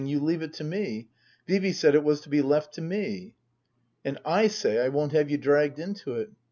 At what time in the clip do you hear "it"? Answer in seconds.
0.41-0.53, 1.93-2.03, 6.15-6.31